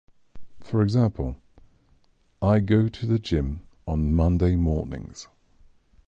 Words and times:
For 0.61 0.81
example, 0.81 1.37
"I 2.41 2.59
go 2.59 2.87
to 2.89 3.05
the 3.05 3.19
gym 3.19 3.61
on 3.87 4.15
Monday 4.15 4.55
mornings." 4.55 5.27